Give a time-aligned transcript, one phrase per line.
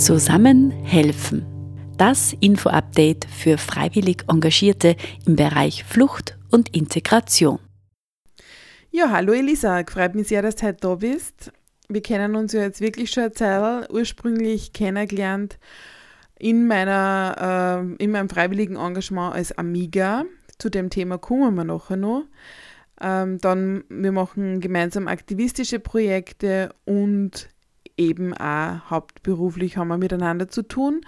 [0.00, 1.44] Zusammen helfen.
[1.98, 4.96] Das Info-Update für freiwillig Engagierte
[5.26, 7.58] im Bereich Flucht und Integration.
[8.90, 11.52] Ja, hallo Elisa, freut mich sehr, dass du heute da bist.
[11.90, 15.58] Wir kennen uns ja jetzt wirklich schon eine Zeit, ursprünglich kennengelernt
[16.38, 20.24] in, meiner, äh, in meinem freiwilligen Engagement als Amiga.
[20.56, 22.24] Zu dem Thema kommen wir nachher noch.
[23.02, 27.50] Ähm, dann, wir machen gemeinsam aktivistische Projekte und
[28.00, 31.02] eben auch hauptberuflich haben wir miteinander zu tun.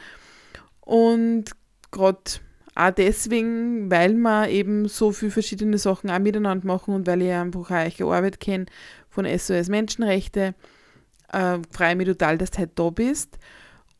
[0.80, 1.44] Und
[1.90, 2.20] gerade
[2.74, 7.32] auch deswegen, weil wir eben so viele verschiedene Sachen auch miteinander machen und weil ich
[7.32, 8.66] einfach auch eure Arbeit kenne
[9.08, 10.54] von SOS Menschenrechte,
[11.32, 13.38] äh, freue ich mich total, dass du heute da bist.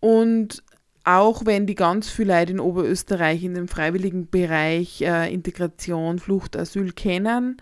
[0.01, 0.63] Und
[1.05, 6.57] auch wenn die ganz viele Leute in Oberösterreich in dem freiwilligen Bereich äh, Integration, Flucht,
[6.57, 7.57] Asyl kennen,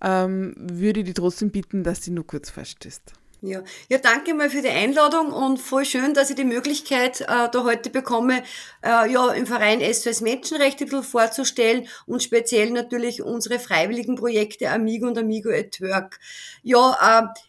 [0.00, 3.12] ähm, würde ich dich trotzdem bitten, dass du nur kurz vorstellst.
[3.40, 3.62] Ja.
[3.88, 7.62] ja, danke mal für die Einladung und voll schön, dass ich die Möglichkeit äh, da
[7.62, 8.42] heute bekomme,
[8.82, 15.18] äh, ja, im Verein SOS Menschenrechte vorzustellen und speziell natürlich unsere freiwilligen Projekte Amigo und
[15.18, 16.18] Amigo at Work.
[16.64, 17.47] Ja, äh,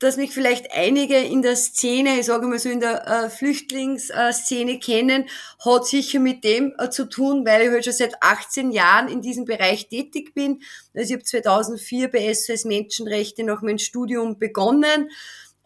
[0.00, 4.78] dass mich vielleicht einige in der Szene, ich sage mal so in der äh, Flüchtlingsszene
[4.80, 5.26] kennen,
[5.64, 9.20] hat sicher mit dem äh, zu tun, weil ich halt schon seit 18 Jahren in
[9.20, 10.62] diesem Bereich tätig bin.
[10.94, 15.10] Also ich habe 2004 bei SOS Menschenrechte nach meinem Studium begonnen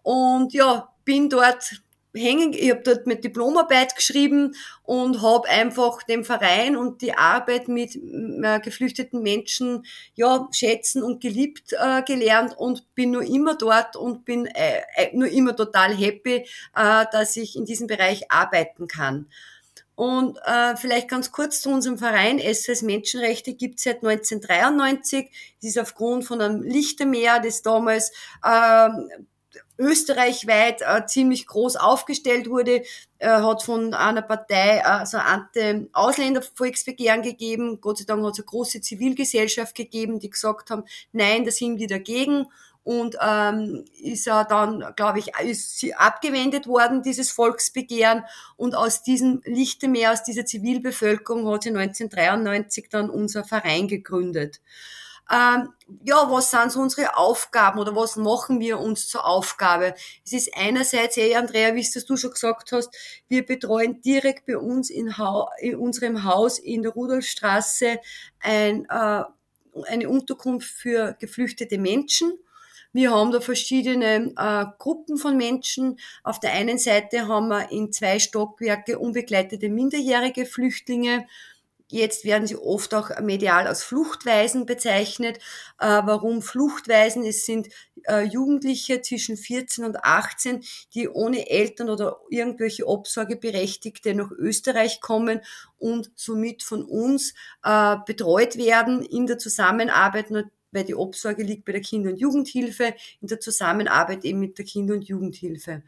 [0.02, 1.83] und ja, bin dort
[2.14, 7.68] hängen, ich habe dort mit Diplomarbeit geschrieben und habe einfach den Verein und die Arbeit
[7.68, 9.84] mit äh, geflüchteten Menschen
[10.14, 15.10] ja schätzen und geliebt äh, gelernt und bin nur immer dort und bin äh, äh
[15.12, 19.26] nur immer total happy, äh, dass ich in diesem Bereich arbeiten kann.
[19.96, 22.40] Und äh, vielleicht ganz kurz zu unserem Verein.
[22.40, 25.30] SOS Menschenrechte gibt es seit 1993.
[25.60, 28.10] Es ist aufgrund von einem Lichtermeer, das damals
[28.42, 28.88] äh,
[29.78, 32.82] österreichweit äh, ziemlich groß aufgestellt wurde,
[33.18, 37.80] äh, hat von einer Partei äh, so ein Ausländervolksbegehren gegeben.
[37.80, 41.78] Gott sei Dank hat es eine große Zivilgesellschaft gegeben, die gesagt haben, nein, da sind
[41.78, 42.46] die dagegen.
[42.84, 48.24] Und ähm, ist er dann, glaube ich, ist sie abgewendet worden, dieses Volksbegehren.
[48.58, 54.60] Und aus diesem Lichtemeer, aus dieser Zivilbevölkerung hat sie 1993 dann unser Verein gegründet.
[55.30, 55.70] Ähm,
[56.04, 59.94] ja, was sind so unsere Aufgaben oder was machen wir uns zur Aufgabe?
[60.24, 62.94] Es ist einerseits, hey Andrea, wie es du schon gesagt hast,
[63.28, 68.00] wir betreuen direkt bei uns in, ha in unserem Haus in der Rudolfstraße
[68.40, 69.22] ein, äh,
[69.86, 72.32] eine Unterkunft für geflüchtete Menschen.
[72.92, 75.98] Wir haben da verschiedene äh, Gruppen von Menschen.
[76.22, 81.26] Auf der einen Seite haben wir in zwei Stockwerke unbegleitete minderjährige Flüchtlinge
[81.90, 85.36] Jetzt werden sie oft auch medial als Fluchtweisen bezeichnet.
[85.78, 87.24] Äh, warum Fluchtweisen?
[87.24, 87.68] Es sind
[88.04, 90.64] äh, Jugendliche zwischen 14 und 18,
[90.94, 95.40] die ohne Eltern oder irgendwelche Obsorgeberechtigte nach Österreich kommen
[95.78, 100.30] und somit von uns äh, betreut werden in der Zusammenarbeit
[100.74, 104.64] weil die Obsorge liegt bei der Kinder- und Jugendhilfe, in der Zusammenarbeit eben mit der
[104.64, 105.84] Kinder- und Jugendhilfe.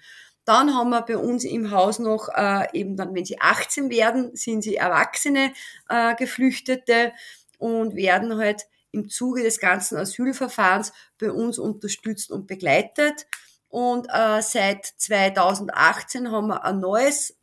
[0.47, 4.35] Dann haben wir bei uns im Haus noch äh, eben dann, wenn sie 18 werden,
[4.35, 5.53] sind sie erwachsene
[5.89, 7.13] äh, Geflüchtete
[7.59, 8.63] und werden halt
[8.93, 13.27] im Zuge des ganzen Asylverfahrens bei uns unterstützt und begleitet.
[13.69, 17.37] Und äh, seit 2018 haben wir ein neues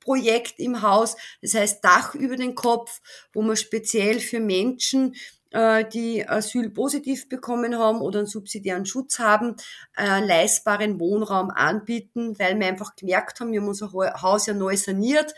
[0.00, 3.02] Projekt im Haus, das heißt Dach über den Kopf,
[3.34, 5.14] wo wir speziell für Menschen,
[5.50, 9.56] die Asyl positiv bekommen haben oder einen subsidiären Schutz haben,
[9.94, 14.76] einen leistbaren Wohnraum anbieten, weil wir einfach gemerkt haben, wir haben unser Haus ja neu
[14.76, 15.34] saniert.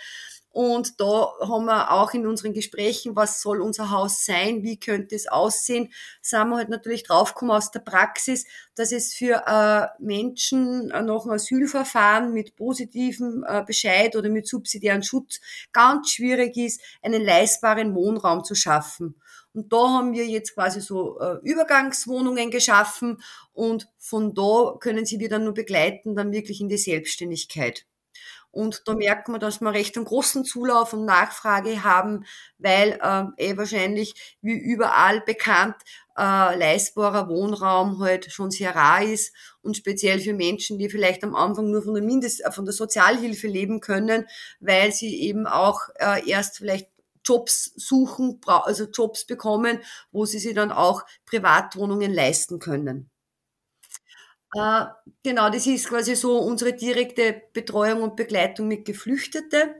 [0.52, 5.14] Und da haben wir auch in unseren Gesprächen, was soll unser Haus sein, wie könnte
[5.14, 10.90] es aussehen, sind wir halt natürlich draufgekommen aus der Praxis, dass es für äh, Menschen
[10.90, 15.40] äh, nach einem Asylverfahren mit positivem äh, Bescheid oder mit subsidiären Schutz
[15.72, 19.14] ganz schwierig ist, einen leistbaren Wohnraum zu schaffen.
[19.52, 23.22] Und da haben wir jetzt quasi so äh, Übergangswohnungen geschaffen
[23.52, 27.86] und von da können sie wir dann nur begleiten, dann wirklich in die Selbstständigkeit.
[28.52, 32.24] Und da merkt man, dass wir recht einen großen Zulauf und Nachfrage haben,
[32.58, 35.76] weil äh, eh wahrscheinlich wie überall bekannt
[36.18, 39.32] äh, leistbarer Wohnraum halt schon sehr rar ist
[39.62, 42.74] und speziell für Menschen, die vielleicht am Anfang nur von der Mindest, äh, von der
[42.74, 44.26] Sozialhilfe leben können,
[44.58, 46.88] weil sie eben auch äh, erst vielleicht
[47.24, 49.80] Jobs suchen, also Jobs bekommen,
[50.12, 53.10] wo sie sich dann auch Privatwohnungen leisten können.
[54.56, 54.86] Äh,
[55.22, 59.70] genau, das ist quasi so unsere direkte Betreuung und Begleitung mit Geflüchteten.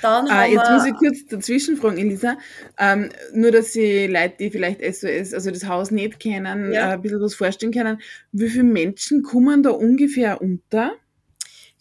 [0.00, 2.38] Dann ah, jetzt muss ich kurz dazwischen fragen, Elisa.
[2.78, 6.90] Ähm, nur, dass die Leute, die vielleicht SOS, also das Haus nicht kennen, ja.
[6.90, 8.00] äh, ein bisschen was vorstellen können.
[8.32, 10.92] Wie viele Menschen kommen da ungefähr unter?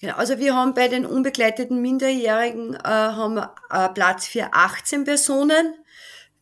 [0.03, 5.75] Genau, also wir haben bei den unbegleiteten Minderjährigen äh, haben äh, Platz für 18 Personen.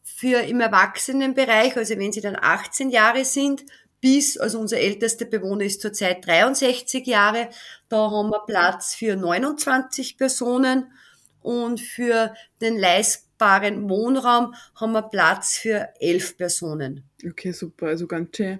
[0.01, 3.63] Für im Erwachsenenbereich, also wenn sie dann 18 Jahre sind,
[3.99, 7.49] bis, also unser ältester Bewohner ist zurzeit 63 Jahre,
[7.87, 10.91] da haben wir Platz für 29 Personen
[11.41, 17.03] und für den leistbaren Wohnraum haben wir Platz für 11 Personen.
[17.23, 17.87] Okay, super.
[17.87, 18.59] Also ganz schön,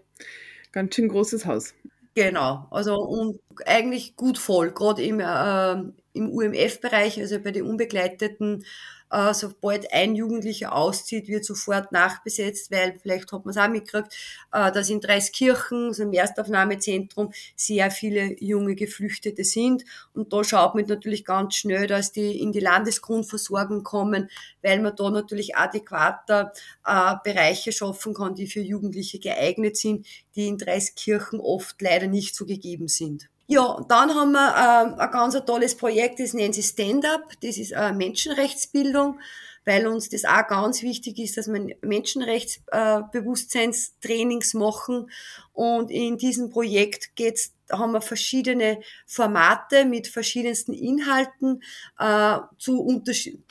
[0.72, 1.74] ganz schön großes Haus.
[2.18, 5.72] Genau, also und eigentlich gut voll, gerade im, äh,
[6.14, 8.66] im UMF-Bereich, also bei den unbegleiteten
[9.12, 14.16] äh, sobald ein Jugendlicher auszieht, wird sofort nachbesetzt, weil vielleicht hat man es auch mitgekriegt,
[14.52, 19.84] äh, dass in Dreiskirchen, so im Erstaufnahmezentrum, sehr viele junge Geflüchtete sind.
[20.14, 24.30] Und da schaut man natürlich ganz schnell, dass die in die Landesgrundversorgung kommen,
[24.62, 26.54] weil man da natürlich adäquater
[26.86, 30.06] äh, Bereiche schaffen kann, die für Jugendliche geeignet sind,
[30.36, 33.31] die in Dreiskirchen oft leider nicht so gegeben sind.
[33.54, 37.34] Ja, dann haben wir äh, ein ganz tolles Projekt, das nennt sich Stand-up.
[37.42, 39.20] Das ist äh, Menschenrechtsbildung,
[39.66, 45.12] weil uns das auch ganz wichtig ist, dass wir Menschenrechtsbewusstseinstrainings äh, machen.
[45.52, 51.64] Und in diesem Projekt geht's haben wir verschiedene Formate mit verschiedensten Inhalten,
[52.00, 53.02] äh, zu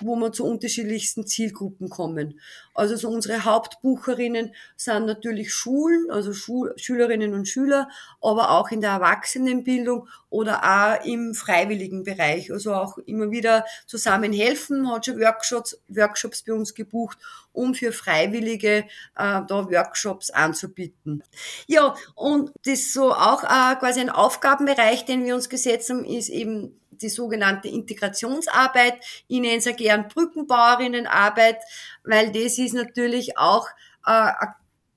[0.00, 2.40] wo wir zu unterschiedlichsten Zielgruppen kommen.
[2.74, 7.88] Also so unsere Hauptbucherinnen sind natürlich Schulen, also Schul Schülerinnen und Schüler,
[8.20, 12.50] aber auch in der Erwachsenenbildung oder auch im freiwilligen Bereich.
[12.52, 17.18] Also auch immer wieder zusammen helfen, hat schon Workshops, Workshops bei uns gebucht,
[17.52, 18.84] um für Freiwillige äh,
[19.16, 21.22] da Workshops anzubieten.
[21.66, 26.28] Ja, und das so auch äh, quasi ein Aufgabenbereich, den wir uns gesetzt haben, ist
[26.28, 28.94] eben die sogenannte Integrationsarbeit.
[29.26, 31.58] Ich nenne es ja gern Brückenbauerinnenarbeit,
[32.04, 33.68] weil das ist natürlich auch
[34.06, 34.30] äh,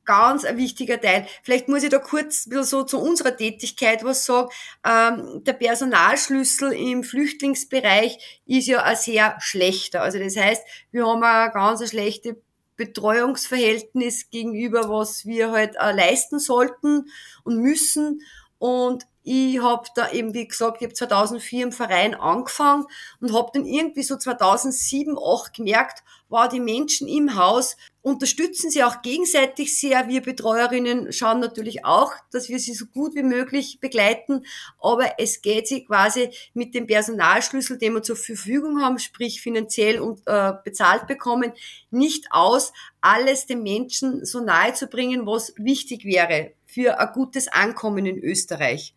[0.05, 1.27] ganz ein wichtiger Teil.
[1.43, 4.49] Vielleicht muss ich da kurz so zu unserer Tätigkeit was sagen.
[4.85, 10.01] Ähm, der Personalschlüssel im Flüchtlingsbereich ist ja ein sehr schlechter.
[10.01, 12.37] Also das heißt, wir haben ein ganz schlechte
[12.75, 17.05] Betreuungsverhältnis gegenüber, was wir halt äh, leisten sollten
[17.43, 18.21] und müssen.
[18.63, 22.85] Und ich habe da eben, wie gesagt, ich habe 2004 im Verein angefangen
[23.19, 28.85] und habe dann irgendwie so 2007, 2008 gemerkt, wow, die Menschen im Haus unterstützen sie
[28.85, 30.07] auch gegenseitig sehr.
[30.07, 34.45] Wir Betreuerinnen schauen natürlich auch, dass wir sie so gut wie möglich begleiten,
[34.79, 39.99] aber es geht sie quasi mit dem Personalschlüssel, den wir zur Verfügung haben, sprich finanziell
[39.99, 41.51] und äh, bezahlt bekommen,
[41.91, 42.71] nicht aus,
[43.01, 48.17] alles den Menschen so nahe zu bringen, was wichtig wäre für ein gutes Ankommen in
[48.17, 48.93] Österreich.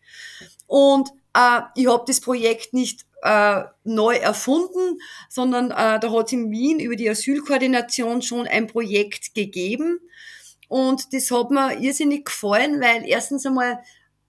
[0.65, 6.33] Und äh, ich habe das Projekt nicht äh, neu erfunden, sondern äh, da hat es
[6.33, 9.99] in Wien über die Asylkoordination schon ein Projekt gegeben.
[10.67, 13.79] Und das hat mir irrsinnig gefallen, weil erstens einmal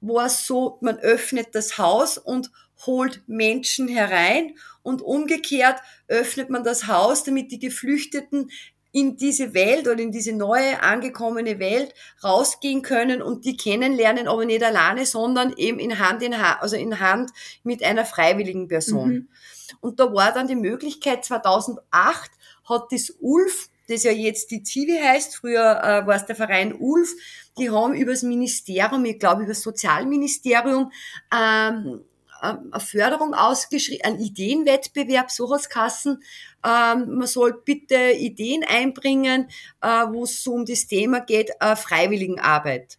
[0.01, 2.51] war es so, man öffnet das Haus und
[2.87, 8.51] holt Menschen herein und umgekehrt öffnet man das Haus, damit die Geflüchteten
[8.93, 11.95] in diese Welt oder in diese neue angekommene Welt
[12.25, 16.77] rausgehen können und die kennenlernen, aber nicht alleine, sondern eben in Hand in Hand, also
[16.77, 17.31] in Hand
[17.63, 19.11] mit einer freiwilligen Person.
[19.11, 19.29] Mhm.
[19.81, 22.31] Und da war dann die Möglichkeit, 2008
[22.65, 26.75] hat das ULF, das ja jetzt die Zivi heißt, früher äh, war es der Verein
[26.79, 27.15] ULF,
[27.59, 30.93] die haben übers Ministerium, ich glaube über das Sozialministerium,
[31.35, 32.05] ähm, ähm,
[32.41, 36.23] eine Förderung ausgeschrieben, ein Ideenwettbewerb, so was Kassen.
[36.65, 39.49] Ähm, man soll bitte Ideen einbringen,
[39.81, 42.99] äh, wo es so um das Thema geht, äh, Freiwilligenarbeit.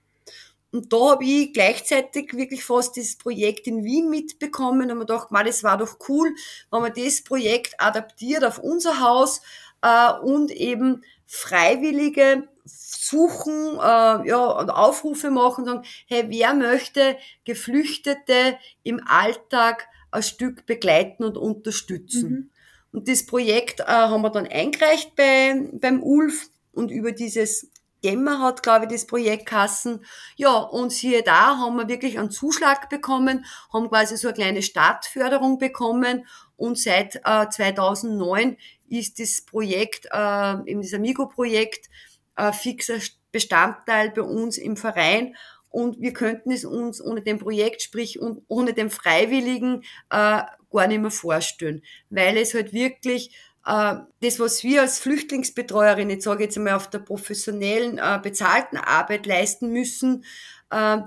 [0.71, 5.31] Und da habe ich gleichzeitig wirklich fast das Projekt in Wien mitbekommen und mir gedacht,
[5.31, 6.35] man, das war doch cool,
[6.69, 9.41] wenn man das Projekt adaptiert auf unser Haus
[9.81, 18.57] äh, und eben Freiwillige suchen, äh, ja, und Aufrufe machen, sagen, hey, wer möchte Geflüchtete
[18.83, 22.29] im Alltag ein Stück begleiten und unterstützen?
[22.29, 22.49] Mhm.
[22.91, 27.69] Und das Projekt äh, haben wir dann eingereicht bei, beim ULF und über dieses
[28.01, 30.05] Gemma hat, glaube ich, das Projekt Kassen.
[30.37, 34.61] Ja, und siehe da, haben wir wirklich einen Zuschlag bekommen, haben quasi so eine kleine
[34.61, 38.57] Startförderung bekommen und seit äh, 2009
[38.87, 41.89] ist das Projekt, äh, eben das Amigo-Projekt,
[42.39, 42.99] äh, fixer
[43.31, 45.35] Bestandteil bei uns im Verein.
[45.69, 50.41] Und wir könnten es uns ohne dem Projekt, sprich ohne den Freiwilligen, äh,
[50.71, 56.23] gar nicht mehr vorstellen, weil es halt wirklich äh, das, was wir als Flüchtlingsbetreuerin, jetzt
[56.23, 60.25] sage ich jetzt einmal auf der professionellen, äh, bezahlten Arbeit leisten müssen,
[60.71, 60.97] äh,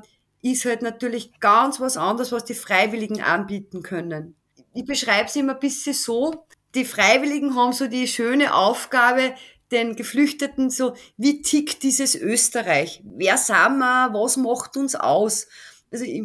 [0.42, 4.36] ist halt natürlich ganz was anderes, was die Freiwilligen anbieten können.
[4.74, 9.34] Ich beschreibe es immer ein bisschen so, die Freiwilligen haben so die schöne Aufgabe,
[9.72, 13.02] den Geflüchteten so, wie tickt dieses Österreich?
[13.04, 14.10] Wer sind wir?
[14.12, 15.48] Was macht uns aus?
[15.90, 16.22] Also ich,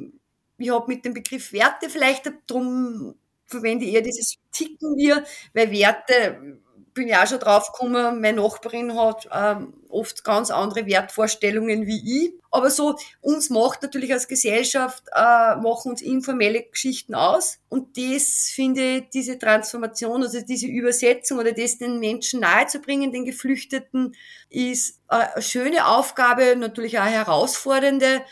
[0.57, 5.23] ich habe mit dem Begriff Werte vielleicht, darum verwende ich eher dieses Ticken wir,
[5.53, 6.59] weil Werte
[6.97, 12.25] bin ja auch schon drauf gekommen, meine Nachbarin hat ähm, oft ganz andere Wertvorstellungen wie
[12.25, 12.33] ich.
[12.51, 17.59] Aber so, uns macht natürlich als Gesellschaft, äh, machen uns informelle Geschichten aus.
[17.69, 23.25] Und das finde ich, diese Transformation, also diese Übersetzung oder das den Menschen nahezubringen, den
[23.25, 24.15] Geflüchteten,
[24.49, 28.23] ist eine schöne Aufgabe, natürlich auch herausfordernde,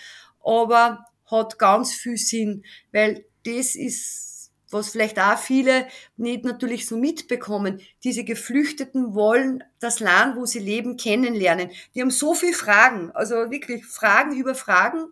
[0.44, 4.35] aber hat ganz viel Sinn, weil das ist
[4.76, 7.82] was vielleicht auch viele nicht natürlich so mitbekommen.
[8.04, 11.72] Diese Geflüchteten wollen das Land, wo sie leben, kennenlernen.
[11.96, 15.08] Die haben so viele Fragen, also wirklich Fragen über Fragen,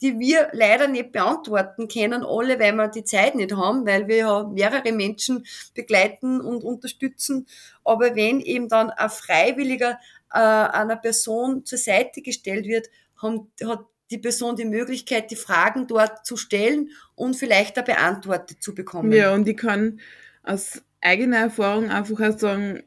[0.00, 4.16] die wir leider nicht beantworten können, alle, weil wir die Zeit nicht haben, weil wir
[4.16, 7.46] ja mehrere Menschen begleiten und unterstützen.
[7.84, 10.00] Aber wenn eben dann ein Freiwilliger
[10.32, 15.86] äh, einer Person zur Seite gestellt wird, haben, hat die Person die Möglichkeit, die Fragen
[15.86, 19.12] dort zu stellen und vielleicht da beantwortet zu bekommen.
[19.12, 20.00] Ja, und ich kann
[20.42, 22.82] aus eigener Erfahrung einfach auch sagen,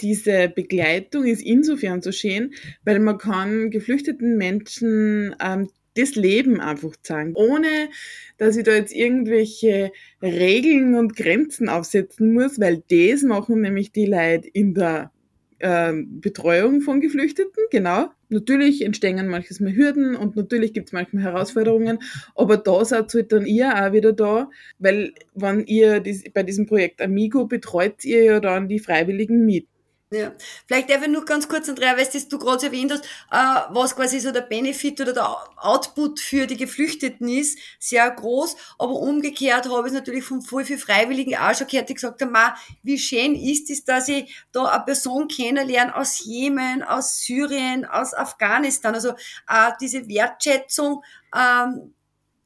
[0.00, 2.54] diese Begleitung ist insofern so schön,
[2.84, 7.88] weil man kann geflüchteten Menschen ähm, das Leben einfach zeigen, ohne
[8.36, 9.92] dass ich da jetzt irgendwelche
[10.22, 15.10] Regeln und Grenzen aufsetzen muss, weil das machen nämlich die Leute in der
[15.60, 18.10] ähm, Betreuung von Geflüchteten, genau.
[18.28, 21.98] Natürlich entstehen manches mal Hürden und natürlich gibt es manchmal Herausforderungen,
[22.34, 26.66] aber da seid halt dann ihr auch wieder da, weil wenn ihr dies, bei diesem
[26.66, 29.66] Projekt Amigo betreut ihr ja dann die Freiwilligen mit.
[30.12, 30.32] Ja,
[30.68, 34.20] vielleicht einfach nur ganz kurz, Andrea, weißt du, du gerade erwähnt hast, äh, was quasi
[34.20, 39.88] so der Benefit oder der Output für die Geflüchteten ist, sehr groß, aber umgekehrt habe
[39.88, 42.36] ich es natürlich von voll viel Freiwilligen auch schon gehört, die gesagt haben,
[42.84, 48.14] wie schön ist es, dass ich da eine Person kennenlerne aus Jemen, aus Syrien, aus
[48.14, 49.10] Afghanistan, also
[49.48, 51.02] äh, diese Wertschätzung,
[51.34, 51.94] ähm,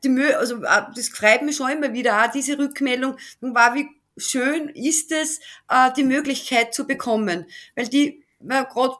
[0.03, 4.69] die also äh, das freut mich schon immer wieder, auch diese Rückmeldung, war wie schön
[4.69, 7.47] ist es, äh, die Möglichkeit zu bekommen.
[7.75, 8.97] Weil die, gerade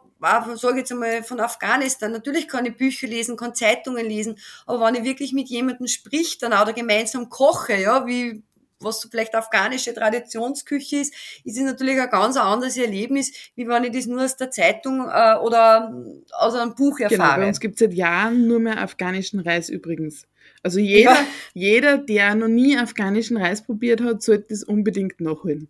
[0.57, 4.97] sage jetzt einmal von Afghanistan, natürlich kann ich Bücher lesen, kann Zeitungen lesen, aber wenn
[4.97, 8.43] ich wirklich mit jemandem spricht dann oder gemeinsam koche, ja, wie
[8.81, 13.85] was so vielleicht afghanische Traditionsküche ist, ist es natürlich ein ganz anderes Erlebnis, wie wenn
[13.85, 15.93] ich das nur aus der Zeitung äh, oder
[16.33, 17.29] aus einem Buch erfahre.
[17.29, 20.27] Genau, bei uns gibt es seit Jahren nur mehr afghanischen Reis übrigens.
[20.63, 21.27] Also jeder, ja.
[21.55, 25.69] jeder, der noch nie afghanischen Reis probiert hat, sollte das unbedingt nachholen.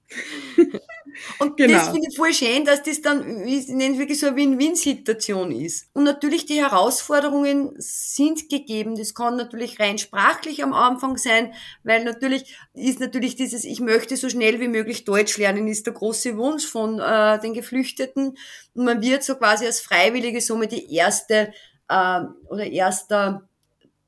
[1.39, 1.75] Und genau.
[1.75, 5.89] das finde ich voll schön, dass das dann, ich nenne wirklich so eine Win-Win-Situation ist.
[5.93, 8.97] Und natürlich die Herausforderungen sind gegeben.
[8.97, 11.53] Das kann natürlich rein sprachlich am Anfang sein,
[11.85, 15.95] weil natürlich ist natürlich dieses, ich möchte so schnell wie möglich Deutsch lernen, ist der
[15.95, 18.37] große Wunsch von äh, den Geflüchteten.
[18.75, 21.53] Und man wird so quasi als Freiwillige somit die erste
[21.89, 23.50] äh, oder erster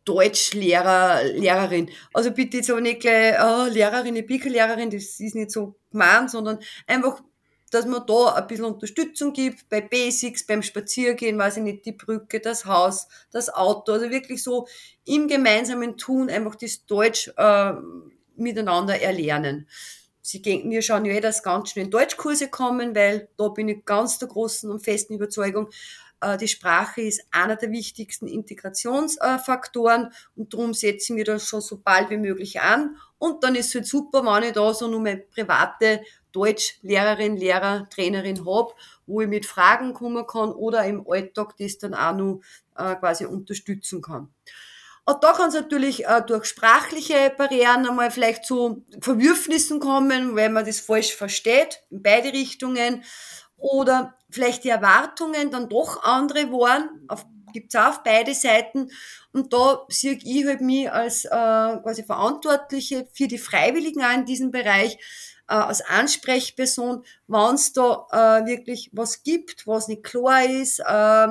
[0.05, 1.91] Deutschlehrer, Lehrerin.
[2.13, 5.77] Also bitte jetzt aber nicht gleich, oh, Lehrerin, ich bin Lehrerin, das ist nicht so
[5.91, 7.23] gemeint, sondern einfach,
[7.71, 11.93] dass man da ein bisschen Unterstützung gibt, bei Basics, beim Spaziergehen, weiß ich nicht, die
[11.93, 14.67] Brücke, das Haus, das Auto, also wirklich so
[15.05, 17.73] im gemeinsamen Tun einfach das Deutsch äh,
[18.37, 19.69] miteinander erlernen.
[20.21, 23.85] Sie denken, wir schauen ja eh, dass ganz schnell Deutschkurse kommen, weil da bin ich
[23.85, 25.69] ganz der großen und festen Überzeugung,
[26.41, 32.11] die Sprache ist einer der wichtigsten Integrationsfaktoren und darum setzen wir das schon so bald
[32.11, 32.97] wie möglich an.
[33.19, 36.03] Und dann ist es halt super, wenn ich da so nur meine private
[36.33, 38.73] Deutschlehrerin, Lehrer, Trainerin habe,
[39.07, 42.41] wo ich mit Fragen kommen kann oder im Alltag das dann auch noch
[42.77, 44.33] äh, quasi unterstützen kann.
[45.05, 50.49] Und da kann es natürlich äh, durch sprachliche Barrieren einmal vielleicht zu Verwürfnissen kommen, weil
[50.49, 53.03] man das falsch versteht, in beide Richtungen
[53.63, 58.91] oder vielleicht die Erwartungen dann doch andere waren, auf, gibt's auch auf beide Seiten.
[59.33, 64.25] Und da sehe ich halt mich als äh, quasi Verantwortliche für die Freiwilligen auch in
[64.25, 64.99] diesem Bereich,
[65.49, 71.29] äh, als Ansprechperson, wenn es da äh, wirklich was gibt, was nicht klar ist, äh,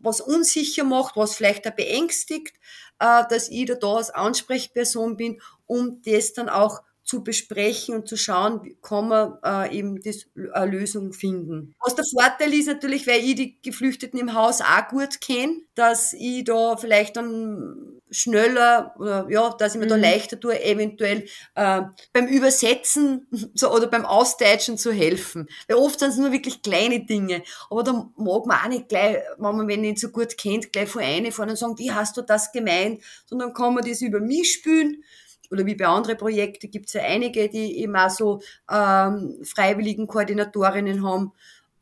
[0.00, 2.54] was unsicher macht, was vielleicht auch beängstigt,
[3.00, 8.06] äh, dass ich da, da als Ansprechperson bin, um das dann auch zu besprechen und
[8.06, 11.74] zu schauen, wie kann man äh, eben das, eine Lösung finden.
[11.84, 16.12] Was der Vorteil ist natürlich, weil ich die Geflüchteten im Haus auch gut kenne, dass
[16.12, 19.90] ich da vielleicht dann schneller oder ja, dass ich mir mhm.
[19.90, 21.26] da leichter tue, eventuell
[21.56, 25.48] äh, beim Übersetzen so, oder beim Austeitschen zu helfen.
[25.66, 27.42] Weil oft sind es nur wirklich kleine Dinge.
[27.70, 30.88] Aber da mag man auch nicht gleich, wenn man wenn nicht so gut kennt, gleich
[30.88, 33.02] vor eine fahren und sagen, wie hast du das gemeint?
[33.26, 35.02] Sondern kann man das über mich spülen
[35.50, 38.40] oder wie bei anderen Projekten gibt es ja einige, die auch so
[38.70, 41.32] ähm, freiwilligen Koordinatorinnen haben.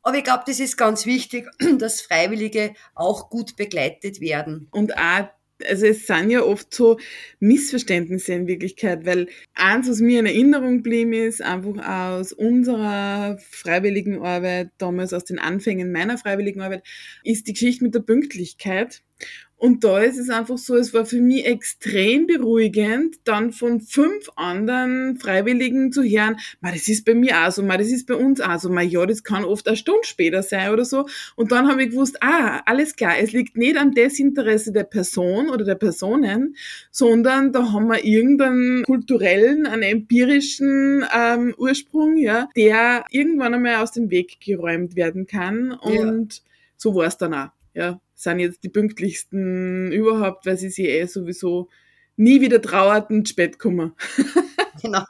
[0.03, 1.47] Aber ich glaube, das ist ganz wichtig,
[1.79, 4.69] dass Freiwillige auch gut begleitet werden.
[4.71, 5.29] Und auch
[5.69, 6.99] Also es sind ja oft so
[7.41, 14.23] Missverständnisse in Wirklichkeit, weil eins, was mir in Erinnerung geblieben ist, einfach aus unserer freiwilligen
[14.23, 16.85] Arbeit, damals aus den Anfängen meiner freiwilligen Arbeit,
[17.25, 19.03] ist die Geschichte mit der Pünktlichkeit.
[19.59, 24.31] Und da ist es einfach so, es war für mich extrem beruhigend, dann von fünf
[24.37, 28.15] anderen Freiwilligen zu hören, ma, das ist bei mir auch so, ma, das ist bei
[28.15, 31.07] uns auch so, ma, ja, das kann oft eine Stunde später sein oder so.
[31.35, 35.51] Und dann habe ich gewusst, ah, alles klar, es liegt nicht am Desinteresse der Person
[35.51, 36.55] oder der Personen,
[36.93, 43.91] sondern da haben wir irgendeinen kulturellen, einen empirischen ähm, Ursprung, ja, der irgendwann einmal aus
[43.91, 45.73] dem Weg geräumt werden kann.
[45.73, 46.43] Und ja.
[46.77, 51.07] so war es dann auch ja, sind jetzt die pünktlichsten überhaupt, weil sie sich eh
[51.07, 51.69] sowieso
[52.17, 53.93] nie wieder trauerten spät kommen.
[54.81, 55.03] Genau.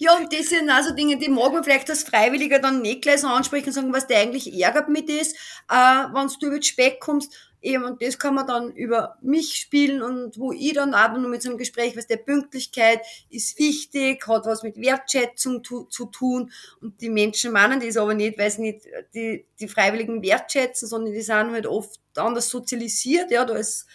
[0.00, 3.20] Ja, und das sind also Dinge, die mag man vielleicht als Freiwilliger dann nicht gleich
[3.20, 5.36] so ansprechen und sagen, was dir eigentlich ärgert mit ist,
[5.70, 7.32] äh, wenn du über Spät kommst.
[7.64, 11.30] Eben, und das kann man dann über mich spielen und wo ich dann auch nur
[11.30, 16.04] mit so einem Gespräch, was der Pünktlichkeit ist wichtig, hat was mit Wertschätzung zu, zu
[16.04, 16.52] tun.
[16.82, 18.82] Und die Menschen meinen das aber nicht, weil sie nicht
[19.14, 23.86] die, die Freiwilligen wertschätzen, sondern die sind halt oft anders sozialisiert, ja, da ist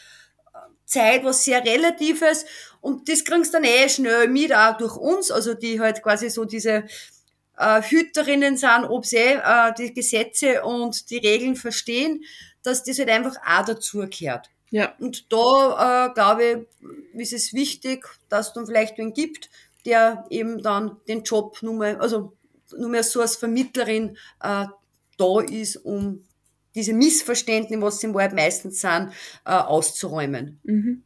[0.56, 2.48] äh, Zeit was sehr Relatives.
[2.82, 6.44] Und das kriegst dann eh schnell mit, auch durch uns, also die halt quasi so
[6.44, 6.86] diese
[7.56, 12.24] äh, Hüterinnen sind, ob sie äh, die Gesetze und die Regeln verstehen
[12.64, 14.50] dass das halt einfach auch dazugehört.
[14.72, 14.94] Ja.
[15.00, 16.68] Und da, äh, glaube
[17.14, 19.50] ich, ist es wichtig, dass es dann vielleicht wen gibt,
[19.86, 22.34] der eben dann den Job nur mehr, also
[22.78, 24.66] nur mehr so als Vermittlerin äh,
[25.18, 26.24] da ist, um
[26.76, 29.12] diese Missverständnisse, was sie im Wald meistens sind,
[29.46, 30.60] äh, auszuräumen.
[30.64, 31.04] Mhm.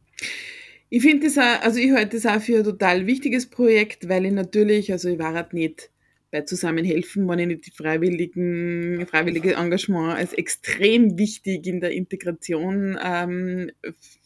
[0.90, 4.26] Ich finde das auch, also ich halte das auch für ein total wichtiges Projekt, weil
[4.26, 5.90] ich natürlich, also ich war halt nicht
[6.34, 13.70] bei Zusammenhelfen, nicht die freiwilligen, freiwillige Engagement als extrem wichtig in der Integration ähm,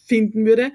[0.07, 0.73] finden würde.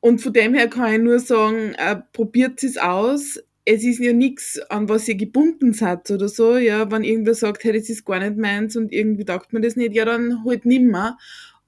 [0.00, 3.38] Und von dem her kann ich nur sagen, äh, probiert es aus.
[3.66, 6.56] Es ist ja nichts, an was ihr gebunden seid oder so.
[6.56, 9.76] Ja, wenn irgendwer sagt, hey, das ist gar nicht meins und irgendwie taugt man das
[9.76, 11.18] nicht, ja, dann halt nimmer.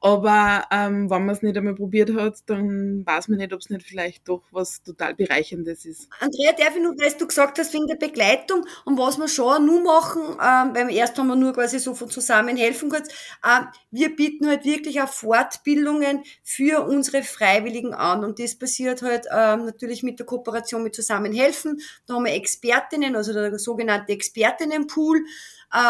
[0.04, 3.70] Aber ähm, wenn man es nicht einmal probiert hat, dann weiß man nicht, ob es
[3.70, 6.10] nicht vielleicht doch was total Bereicherndes ist.
[6.20, 9.64] Andrea, darf ich nur, weil du gesagt hast, wegen der Begleitung und was wir schon
[9.64, 13.08] nur machen, ähm, weil erst haben wir nur quasi so von zusammenhelfen kurz,
[13.42, 19.24] ähm, wir bieten halt wirklich auch Fortbildungen für unsere Freiwilligen an und das passiert halt
[19.34, 21.80] ähm, natürlich mit der Kooperation mit Zusammenhelfen.
[22.04, 25.24] Da haben wir Expertinnen, also der sogenannte Expertinnenpool,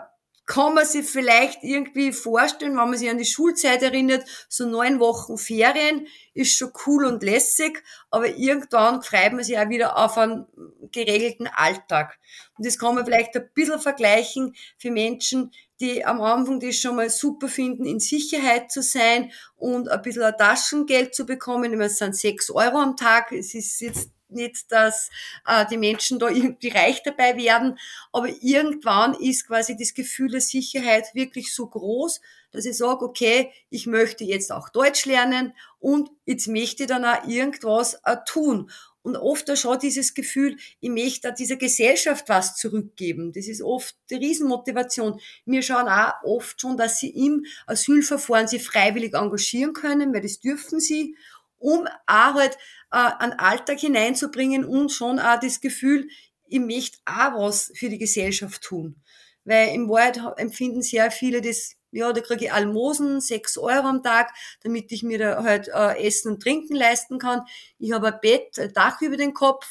[0.50, 5.00] kann man sich vielleicht irgendwie vorstellen, wenn man sich an die Schulzeit erinnert, so neun
[5.00, 10.18] Wochen Ferien ist schon cool und lässig, aber irgendwann freut man sich auch wieder auf
[10.18, 10.48] einen
[10.92, 12.18] geregelten Alltag.
[12.58, 16.96] Und das kann man vielleicht ein bisschen vergleichen für Menschen, die am Anfang das schon
[16.96, 21.66] mal super finden, in Sicherheit zu sein und ein bisschen ein Taschengeld zu bekommen.
[21.66, 23.32] Ich meine, es sind sechs Euro am Tag.
[23.32, 25.10] Es ist jetzt nicht, dass
[25.46, 27.78] äh, die Menschen da irgendwie reich dabei werden,
[28.12, 33.52] aber irgendwann ist quasi das Gefühl der Sicherheit wirklich so groß, dass ich sage, okay,
[33.70, 38.72] ich möchte jetzt auch Deutsch lernen und jetzt möchte ich dann auch irgendwas äh, tun.
[39.02, 43.32] Und oft schon dieses Gefühl, ich möchte dieser Gesellschaft was zurückgeben.
[43.32, 45.20] Das ist oft die Riesenmotivation.
[45.46, 50.42] Wir schauen auch oft schon, dass sie im Asylverfahren sich freiwillig engagieren können, weil das
[50.42, 51.16] dürfen sie,
[51.60, 52.58] um auch halt
[52.92, 56.08] äh, einen Alltag hineinzubringen und schon auch das Gefühl,
[56.46, 59.02] ich möchte auch was für die Gesellschaft tun.
[59.46, 64.04] Weil im Wahrheit empfinden sehr viele das ja, da kriege ich Almosen, sechs Euro am
[64.04, 67.42] Tag, damit ich mir da halt äh, Essen und Trinken leisten kann.
[67.80, 69.68] Ich habe ein Bett, ein Dach über den Kopf.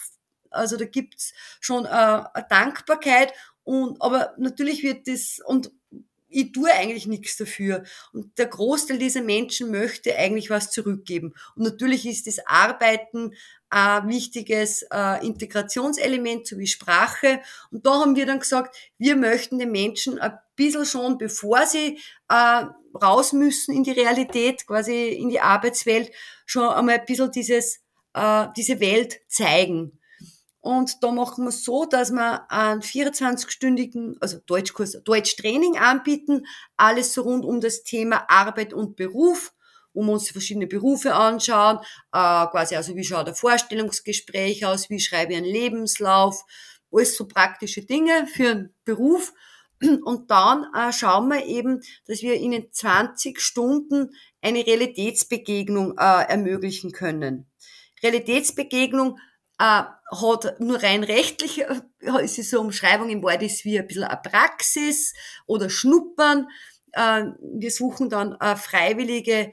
[0.51, 3.33] Also da gibt's schon äh, eine Dankbarkeit.
[3.63, 5.71] Und aber natürlich wird das und
[6.29, 7.85] ich tue eigentlich nichts dafür.
[8.13, 11.35] Und der Großteil dieser Menschen möchte eigentlich was zurückgeben.
[11.57, 13.33] Und natürlich ist das Arbeiten
[13.71, 17.41] ein wichtiges äh, Integrationselement sowie Sprache.
[17.71, 21.99] Und da haben wir dann gesagt, wir möchten den Menschen ein bisschen schon, bevor sie
[22.29, 22.65] äh,
[22.95, 26.11] raus müssen in die Realität, quasi in die Arbeitswelt,
[26.47, 27.81] schon einmal ein bisschen dieses,
[28.15, 29.98] äh, diese Welt zeigen.
[30.61, 37.15] Und da machen wir es so, dass wir einen 24-stündigen, also Deutschkurs, Deutschtraining anbieten, alles
[37.15, 39.53] so rund um das Thema Arbeit und Beruf
[40.07, 41.79] wir uns verschiedene Berufe anschauen,
[42.13, 46.45] äh, quasi also wie schaut ein Vorstellungsgespräch aus, wie schreibe ich einen Lebenslauf,
[46.93, 49.33] alles so praktische Dinge für einen Beruf.
[50.05, 54.11] Und dann äh, schauen wir eben, dass wir ihnen 20 Stunden
[54.43, 57.49] eine Realitätsbegegnung äh, ermöglichen können.
[58.03, 59.19] Realitätsbegegnung
[59.59, 63.87] äh, hat nur rein rechtlich, äh, ist es so Umschreibung im Wort, ist wie ein
[63.87, 65.15] bisschen eine Praxis
[65.47, 66.49] oder Schnuppern.
[66.93, 69.53] Äh, wir suchen dann äh, freiwillige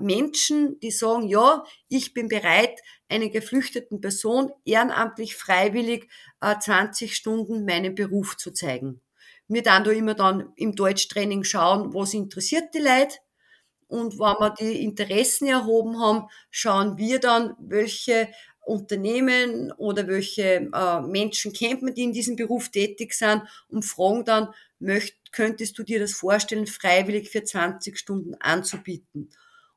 [0.00, 6.08] Menschen, die sagen, ja, ich bin bereit, einer geflüchteten Person ehrenamtlich freiwillig
[6.40, 9.00] äh, 20 Stunden meinen Beruf zu zeigen.
[9.48, 13.16] Wir dann da immer dann im Deutschtraining schauen, was interessiert die Leute.
[13.88, 18.28] Und wenn wir die Interessen erhoben haben, schauen wir dann, welche
[18.66, 24.24] Unternehmen oder welche äh, Menschen kennt man, die in diesem Beruf tätig sind und fragen
[24.24, 24.48] dann,
[24.78, 29.30] möcht, könntest du dir das vorstellen, freiwillig für 20 Stunden anzubieten?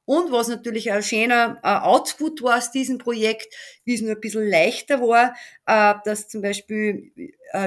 [0.05, 3.53] Und was natürlich ein schöner äh, Output war aus diesem Projekt,
[3.85, 5.35] wie es nur ein bisschen leichter war,
[5.67, 7.11] äh, dass zum Beispiel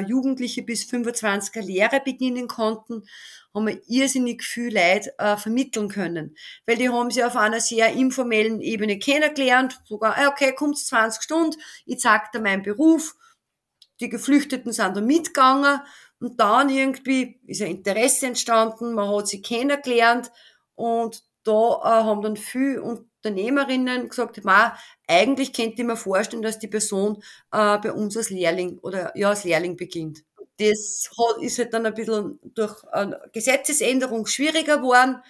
[0.07, 3.05] Jugendliche bis 25er Lehre beginnen konnten,
[3.55, 6.37] haben wir irrsinnig viel Leid äh, vermitteln können.
[6.67, 11.23] Weil die haben sie auf einer sehr informellen Ebene kennengelernt, sogar, ah, okay, kommt 20
[11.23, 13.15] Stunden, ich zeig dir meinen Beruf,
[14.01, 15.81] die Geflüchteten sind da mitgegangen
[16.19, 20.33] und dann irgendwie ist ein Interesse entstanden, man hat sie kennengelernt
[20.75, 26.59] und da äh, haben dann viele Unternehmerinnen gesagt, Ma, eigentlich könnte ich mir vorstellen, dass
[26.59, 30.25] die Person äh, bei uns als Lehrling oder ja als Lehrling beginnt.
[30.59, 35.23] Das hat, ist halt dann ein bisschen durch eine Gesetzesänderung schwieriger geworden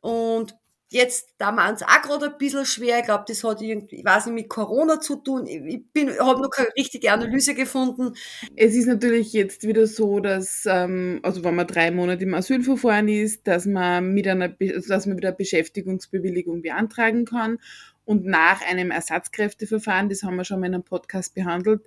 [0.00, 0.56] und
[0.92, 4.04] Jetzt, da man es auch gerade ein bisschen schwer, ich glaube, das hat irgendwie, ich
[4.04, 5.46] weiß nicht, mit Corona zu tun.
[5.46, 8.12] Ich bin, habe noch keine richtige Analyse gefunden.
[8.56, 13.08] Es ist natürlich jetzt wieder so, dass, ähm, also wenn man drei Monate im Asylverfahren
[13.08, 17.58] ist, dass man mit einer, dass man wieder Beschäftigungsbewilligung beantragen kann
[18.04, 21.82] und nach einem Ersatzkräfteverfahren, das haben wir schon mal in einem Podcast behandelt,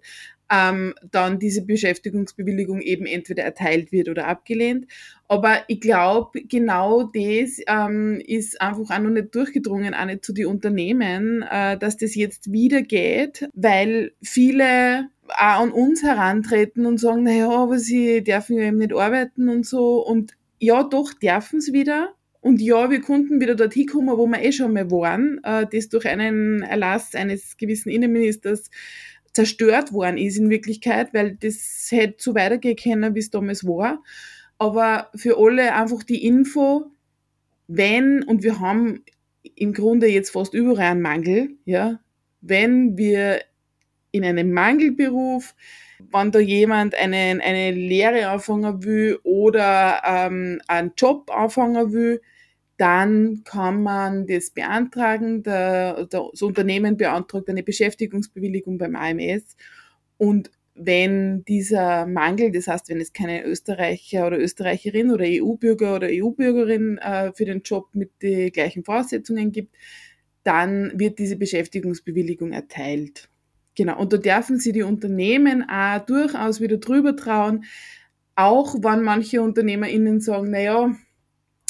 [0.52, 4.86] ähm, dann diese Beschäftigungsbewilligung eben entweder erteilt wird oder abgelehnt.
[5.28, 10.34] Aber ich glaube, genau das ähm, ist einfach auch noch nicht durchgedrungen, auch nicht zu
[10.34, 17.00] den Unternehmen, äh, dass das jetzt wieder geht, weil viele auch an uns herantreten und
[17.00, 20.06] sagen, naja, aber sie dürfen ja eben nicht arbeiten und so.
[20.06, 22.14] Und ja, doch dürfen sie wieder.
[22.46, 25.90] Und ja, wir konnten wieder dorthin kommen, wo wir eh schon mal waren, äh, das
[25.90, 28.70] durch einen Erlass eines gewissen Innenministers
[29.34, 34.04] zerstört worden ist in Wirklichkeit, weil das hätte so weitergehen können, wie es damals war.
[34.60, 36.92] Aber für alle einfach die Info,
[37.68, 39.04] wenn, und wir haben
[39.56, 42.00] im Grunde jetzt fast überall einen Mangel, ja,
[42.42, 43.42] wenn wir
[44.12, 45.56] in einem Mangelberuf,
[46.12, 52.22] wenn da jemand eine, eine Lehre anfangen will oder ähm, einen Job anfangen will,
[52.78, 55.44] dann kann man das beantragen.
[55.44, 59.56] Der, das Unternehmen beantragt eine Beschäftigungsbewilligung beim AMS.
[60.18, 66.08] Und wenn dieser Mangel, das heißt, wenn es keine Österreicher oder Österreicherin oder EU-Bürger oder
[66.12, 69.74] EU-Bürgerin äh, für den Job mit den gleichen Voraussetzungen gibt,
[70.44, 73.30] dann wird diese Beschäftigungsbewilligung erteilt.
[73.76, 74.00] Genau.
[74.00, 77.64] Und da dürfen sie die Unternehmen auch durchaus wieder drüber trauen,
[78.36, 80.94] auch wenn manche UnternehmerInnen sagen, naja,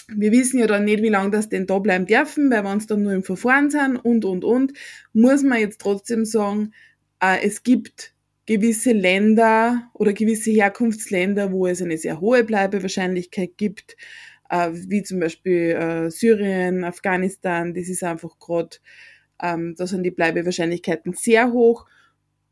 [0.08, 2.88] wir wissen ja dann nicht, wie lange das denn da bleiben dürfen, weil wir uns
[2.88, 4.74] dann nur im Verfahren sind und, und, und,
[5.14, 6.74] muss man jetzt trotzdem sagen,
[7.22, 8.14] Äh, es gibt
[8.46, 13.96] gewisse Länder oder gewisse Herkunftsländer, wo es eine sehr hohe Bleibewahrscheinlichkeit gibt,
[14.50, 17.74] äh, wie zum Beispiel äh, Syrien, Afghanistan.
[17.74, 18.78] Das ist einfach gerade,
[19.42, 21.88] ähm, da sind die Bleibewahrscheinlichkeiten sehr hoch.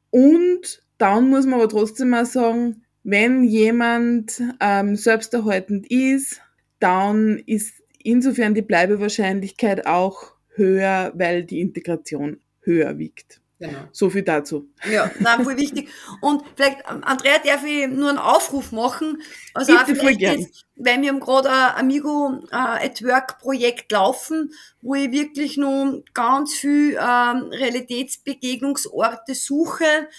[0.10, 6.42] Und dann muss man aber trotzdem mal sagen, wenn jemand ähm, selbsterhaltend ist,
[6.84, 13.40] dann ist insofern die Bleibewahrscheinlichkeit auch höher, weil die Integration höher wiegt.
[13.60, 13.80] Genau.
[13.94, 14.68] So viel dazu.
[14.92, 15.88] Ja, nein, voll wichtig.
[16.20, 19.22] Und vielleicht, Andrea, darf ich nur einen Aufruf machen?
[19.54, 24.52] Also Bitte, vielleicht jetzt, weil wir haben gerade ein Amigo äh, at Work Projekt laufen,
[24.82, 30.10] wo ich wirklich nun ganz viel ähm, Realitätsbegegnungsorte suche,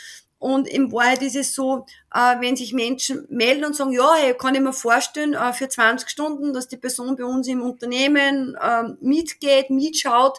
[0.44, 4.34] und in Wahrheit ist es so, äh, wenn sich Menschen melden und sagen, ja, hey,
[4.34, 8.54] kann ich mir vorstellen, äh, für 20 Stunden, dass die Person bei uns im Unternehmen
[8.60, 10.38] äh, mitgeht, mitschaut,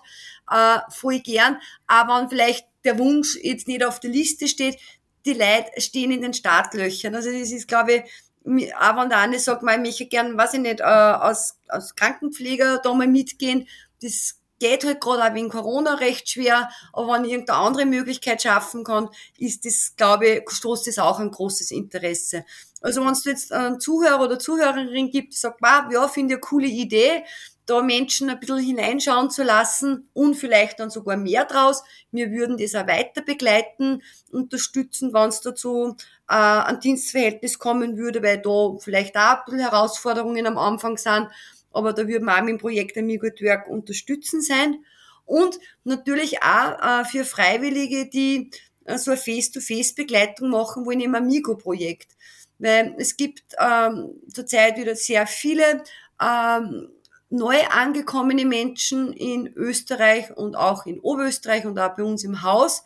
[0.52, 1.58] äh, voll gern.
[1.88, 4.78] Aber wenn vielleicht der Wunsch jetzt nicht auf der Liste steht,
[5.26, 7.16] die Leute stehen in den Startlöchern.
[7.16, 8.04] Also das ist, glaube
[8.46, 12.78] ich, auch wenn der eine sagt, ich möchte gern, weiß ich nicht, als, als Krankenpfleger
[12.78, 13.68] da mal mitgehen,
[14.04, 18.42] das geht halt gerade auch wegen Corona recht schwer, aber wenn ich irgendeine andere Möglichkeit
[18.42, 22.46] schaffen kann, ist das, glaube ich, stoßt das auch ein großes Interesse.
[22.82, 26.38] Also wenn es jetzt einen Zuhörer oder Zuhörerin gibt, die sagt, wow, ja, finde ich
[26.38, 27.24] eine coole Idee,
[27.66, 31.84] da Menschen ein bisschen hineinschauen zu lassen und vielleicht dann sogar mehr draus.
[32.12, 35.96] Wir würden das auch weiter begleiten, unterstützen, wenn es dazu
[36.30, 41.28] äh, ein Dienstverhältnis kommen würde, weil da vielleicht auch ein bisschen Herausforderungen am Anfang sind
[41.76, 44.84] aber da würden wir auch mit dem Projekt Amigo at Work unterstützen sein.
[45.26, 48.52] Und natürlich auch äh, für Freiwillige, die
[48.86, 52.16] äh, so eine Face-to-Face-Begleitung machen wollen im Amigo-Projekt.
[52.60, 55.84] Weil es gibt ähm, zurzeit wieder sehr viele
[56.22, 56.90] ähm,
[57.30, 62.84] neu angekommene Menschen in Österreich und auch in Oberösterreich und auch bei uns im Haus,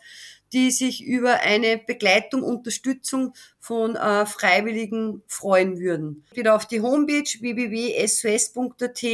[0.52, 6.24] die sich über eine Begleitung, Unterstützung von äh, Freiwilligen freuen würden.
[6.34, 9.04] Wieder auf die Homepage www.sos.at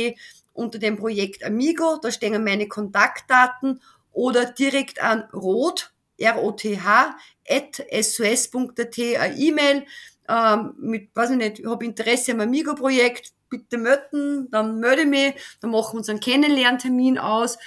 [0.55, 3.81] unter dem Projekt Amigo, da stehen meine Kontaktdaten
[4.13, 7.17] oder direkt an rot, R-O-T-H,
[7.49, 9.85] at sos.at, eine E-Mail
[10.29, 15.09] ähm, mit, weiß ich nicht, ich habe Interesse am Amigo-Projekt, bitte melden, dann melde ich
[15.09, 17.59] mich, dann machen wir uns einen Kennenlerntermin aus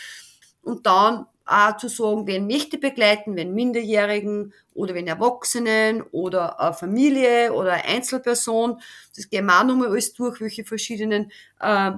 [0.62, 6.74] und dann auch zu sagen, wen möchte begleiten, wenn Minderjährigen oder wenn Erwachsenen oder eine
[6.74, 8.80] Familie oder eine Einzelperson.
[9.16, 11.92] Das gehen wir auch nochmal alles durch, welche verschiedenen äh,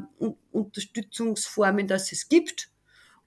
[0.51, 2.69] Unterstützungsformen das es gibt.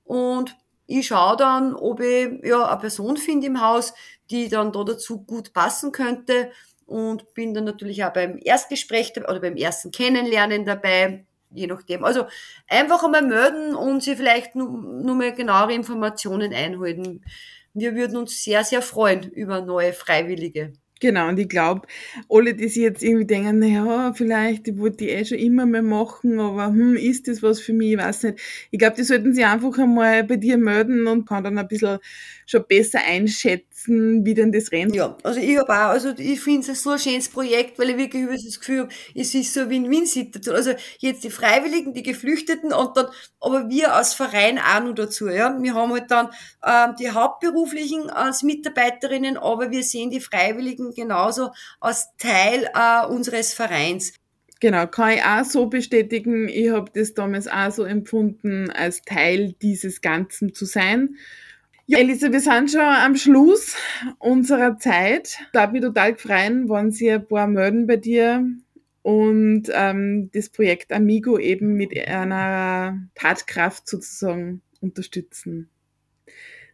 [0.05, 0.57] Und
[0.87, 3.95] ich schaue dann, ob ich ja, eine Person finde im Haus,
[4.31, 6.51] die dann da dazu gut passen könnte
[6.87, 12.05] und bin dann natürlich auch beim Erstgespräch oder beim ersten Kennenlernen dabei je nachdem.
[12.05, 12.27] Also
[12.69, 14.69] einfach einmal melden und sie vielleicht nur,
[15.15, 17.25] mal genauere Informationen einholen.
[17.73, 20.73] Wir würden uns sehr, sehr freuen über neue Freiwillige.
[21.01, 21.87] Genau, und ich glaube,
[22.31, 25.83] alle, die sich jetzt irgendwie denken, naja, vielleicht ich wollte die eh schon immer mehr
[25.83, 27.93] machen, aber hm, ist das was für mich?
[27.93, 28.41] Ich weiß nicht.
[28.71, 31.99] Ich glaube, die sollten sich einfach einmal bei dir melden und kann dann ein bisschen
[32.47, 34.95] schon besser einschätzen, wie denn das rennt.
[34.95, 37.97] Ja, also ich habe auch, also ich finde es so ein schönes Projekt, weil ich
[37.97, 40.55] wirklich das Gefühl habe, es ist so eine Win-Win-Situation.
[40.55, 43.07] Also jetzt die Freiwilligen, die Geflüchteten und dann,
[43.41, 45.57] aber wir als Verein auch noch dazu, ja.
[45.61, 46.31] Wir haben halt dann
[46.65, 53.55] ähm, die Hauptberuflichen als Mitarbeiterinnen, aber wir sehen die Freiwilligen genauso als Teil äh, unseres
[53.55, 54.15] Vereins.
[54.61, 56.49] Genau, kann ich auch so bestätigen.
[56.49, 61.17] Ich habe das damals auch so empfunden, als Teil dieses Ganzen zu sein.
[61.87, 63.77] Ja, Elisa, wir sind schon am Schluss
[64.19, 65.37] unserer Zeit.
[65.53, 68.43] Da habe mich total freuen, wenn Sie ein paar melden bei dir
[69.03, 75.69] und ähm, das Projekt Amigo eben mit einer Tatkraft sozusagen unterstützen.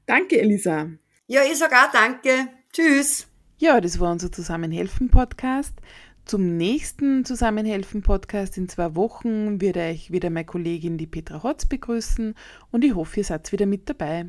[0.07, 0.91] Danke, Elisa.
[1.27, 2.47] Ja, ich sage auch danke.
[2.73, 3.27] Tschüss.
[3.59, 5.75] Ja, das war unser Zusammenhelfen-Podcast.
[6.25, 12.37] Zum nächsten Zusammenhelfen-Podcast in zwei Wochen wird euch wieder meine Kollegin, die Petra Hotz, begrüßen
[12.71, 14.27] und ich hoffe, ihr seid wieder mit dabei.